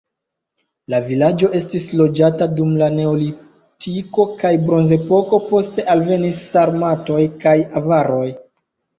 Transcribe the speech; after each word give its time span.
La 0.91 0.99
vilaĝo 1.07 1.49
estis 1.57 1.83
loĝata 1.97 2.47
dum 2.59 2.71
la 2.79 2.87
neolitiko 2.95 4.25
kaj 4.39 4.51
bronzepoko, 4.69 5.39
poste 5.51 5.85
alvenis 5.97 6.39
sarmatoj 6.55 7.19
kaj 7.45 7.55
avaroj. 7.81 8.25